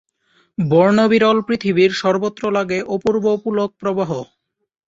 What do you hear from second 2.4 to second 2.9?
লাগে